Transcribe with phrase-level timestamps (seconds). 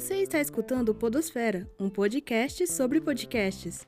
[0.00, 3.86] Você está escutando Podosfera, um podcast sobre podcasts.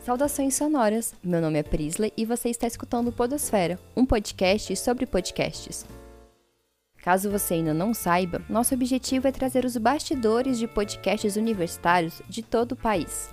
[0.00, 1.14] Saudações sonoras.
[1.22, 5.84] Meu nome é Prisley e você está escutando Podosfera, um podcast sobre podcasts.
[7.02, 12.42] Caso você ainda não saiba, nosso objetivo é trazer os bastidores de podcasts universitários de
[12.42, 13.28] todo o país.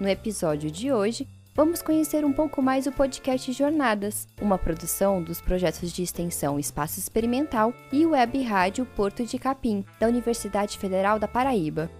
[0.00, 5.40] No episódio de hoje, vamos conhecer um pouco mais o podcast Jornadas, uma produção dos
[5.40, 11.28] projetos de extensão Espaço Experimental e Web Rádio Porto de Capim, da Universidade Federal da
[11.28, 11.90] Paraíba.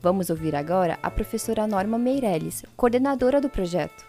[0.00, 4.04] Vamos ouvir agora a professora Norma Meirelles, coordenadora do projeto.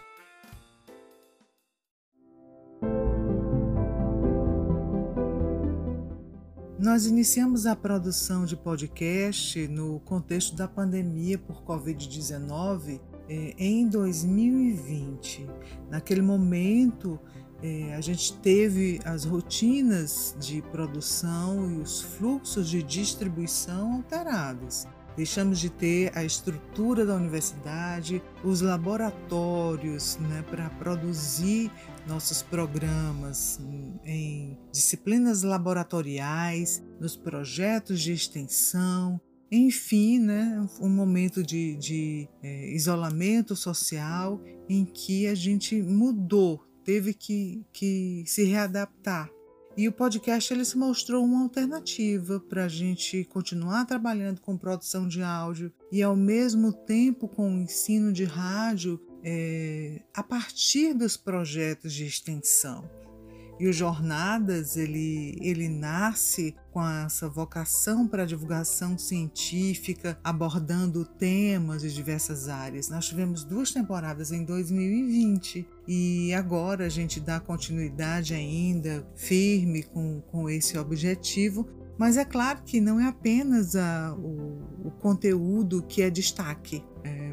[6.78, 15.46] Nós iniciamos a produção de podcast no contexto da pandemia por Covid-19 é, em 2020.
[15.90, 17.18] Naquele momento,
[17.62, 24.86] é, a gente teve as rotinas de produção e os fluxos de distribuição alterados.
[25.16, 31.72] Deixamos de ter a estrutura da universidade, os laboratórios né, para produzir
[32.06, 33.58] nossos programas
[34.04, 39.18] em disciplinas laboratoriais, nos projetos de extensão,
[39.56, 47.14] enfim, né, um momento de, de é, isolamento social em que a gente mudou, teve
[47.14, 49.30] que, que se readaptar.
[49.76, 55.06] E o podcast ele se mostrou uma alternativa para a gente continuar trabalhando com produção
[55.06, 61.18] de áudio e, ao mesmo tempo, com o ensino de rádio é, a partir dos
[61.18, 62.88] projetos de extensão.
[63.58, 71.80] E o Jornadas, ele, ele nasce com essa vocação para a divulgação científica, abordando temas
[71.80, 72.90] de diversas áreas.
[72.90, 80.20] Nós tivemos duas temporadas em 2020 e agora a gente dá continuidade ainda firme com,
[80.20, 81.66] com esse objetivo,
[81.98, 86.82] mas é claro que não é apenas a, o, o conteúdo que é destaque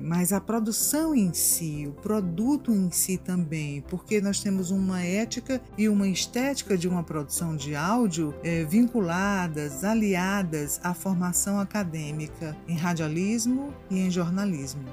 [0.03, 5.61] mas a produção em si, o produto em si também, porque nós temos uma ética
[5.77, 12.75] e uma estética de uma produção de áudio é, vinculadas, aliadas à formação acadêmica em
[12.75, 14.83] radialismo e em jornalismo.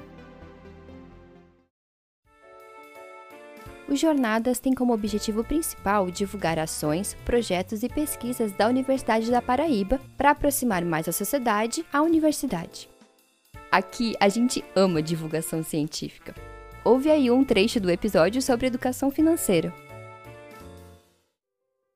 [3.91, 9.99] Os Jornadas têm como objetivo principal divulgar ações, projetos e pesquisas da Universidade da Paraíba
[10.15, 12.87] para aproximar mais a sociedade à universidade.
[13.69, 16.33] Aqui a gente ama divulgação científica.
[16.85, 19.73] Ouve aí um trecho do episódio sobre educação financeira.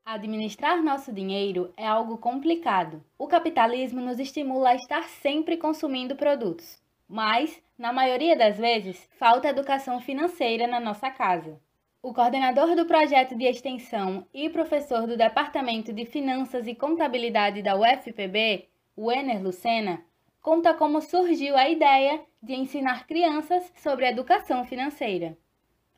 [0.04, 3.02] Administrar nosso dinheiro é algo complicado.
[3.18, 6.78] O capitalismo nos estimula a estar sempre consumindo produtos,
[7.08, 11.58] mas, na maioria das vezes, falta educação financeira na nossa casa.
[12.06, 17.76] O coordenador do projeto de extensão e professor do Departamento de Finanças e Contabilidade da
[17.76, 20.04] UFPB, o Ener Lucena,
[20.40, 25.36] conta como surgiu a ideia de ensinar crianças sobre educação financeira.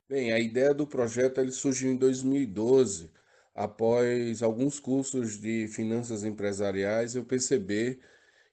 [0.07, 3.11] Bem, a ideia do projeto ele surgiu em 2012,
[3.53, 7.99] após alguns cursos de finanças empresariais, eu percebi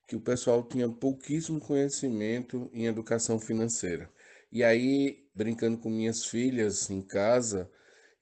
[0.08, 4.10] que o pessoal tinha pouquíssimo conhecimento em educação financeira.
[4.54, 7.68] E aí, brincando com minhas filhas em casa,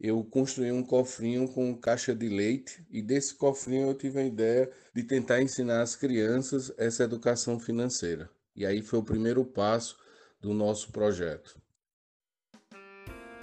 [0.00, 4.71] eu construí um cofrinho com caixa de leite e desse cofrinho eu tive a ideia
[4.94, 8.31] de tentar ensinar às crianças essa educação financeira.
[8.56, 9.98] E aí foi o primeiro passo
[10.41, 11.60] do nosso projeto.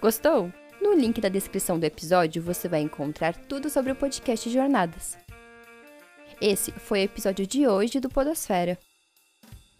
[0.02, 0.52] Gostou?
[0.82, 5.16] No link da descrição do episódio você vai encontrar tudo sobre o podcast Jornadas.
[6.42, 8.80] Esse foi o episódio de hoje do Podosfera.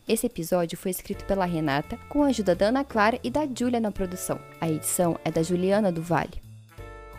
[0.10, 3.80] Esse episódio foi escrito pela Renata com a ajuda da Ana Clara e da Júlia
[3.80, 4.40] na produção.
[4.60, 6.42] A edição é da Juliana do Vale.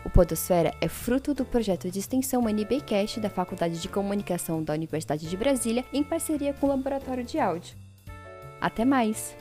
[0.03, 5.29] O Podosfera é fruto do projeto de extensão NBcast da Faculdade de Comunicação da Universidade
[5.29, 7.77] de Brasília em parceria com o Laboratório de Áudio.
[8.59, 9.37] Até mais!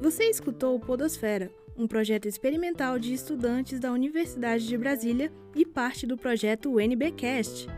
[0.00, 6.06] Você escutou o Podosfera, um projeto experimental de estudantes da Universidade de Brasília e parte
[6.06, 7.68] do projeto NBcast.